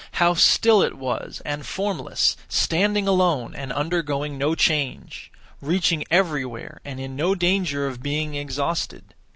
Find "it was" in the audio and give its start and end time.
0.81-1.43